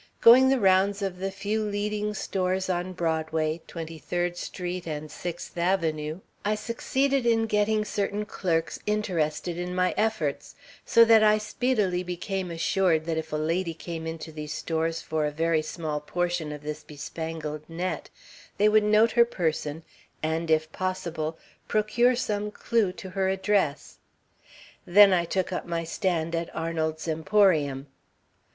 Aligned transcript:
Going 0.19 0.49
the 0.49 0.59
rounds 0.59 1.03
of 1.03 1.19
the 1.19 1.29
few 1.29 1.63
leading 1.63 2.15
stores 2.15 2.71
on 2.71 2.93
Broadway, 2.93 3.61
23d 3.67 4.35
Street, 4.35 4.87
and 4.87 5.11
Sixth 5.11 5.55
Avenue, 5.55 6.21
I 6.43 6.55
succeeded 6.55 7.23
in 7.27 7.45
getting 7.45 7.85
certain 7.85 8.25
clerks 8.25 8.79
interested 8.87 9.59
in 9.59 9.75
my 9.75 9.93
efforts, 9.95 10.55
so 10.83 11.05
that 11.05 11.21
I 11.21 11.37
speedily 11.37 12.01
became 12.01 12.49
assured 12.49 13.05
that 13.05 13.19
if 13.19 13.31
a 13.31 13.35
lady 13.35 13.75
came 13.75 14.07
into 14.07 14.31
these 14.31 14.51
stores 14.55 15.03
for 15.03 15.27
a 15.27 15.29
very 15.29 15.61
small 15.61 15.99
portion 15.99 16.51
of 16.51 16.63
this 16.63 16.83
bespangled 16.83 17.69
net, 17.69 18.09
they 18.57 18.67
would 18.67 18.83
note 18.83 19.11
her 19.11 19.23
person 19.23 19.83
and, 20.23 20.49
if 20.49 20.71
possible, 20.71 21.37
procure 21.67 22.15
some 22.15 22.49
clew 22.49 22.91
to 22.93 23.11
her 23.11 23.29
address. 23.29 23.99
Then 24.83 25.13
I 25.13 25.25
took 25.25 25.53
up 25.53 25.67
my 25.67 25.83
stand 25.83 26.33
at 26.33 26.49
Arnold's 26.55 27.07
emporium. 27.07 27.85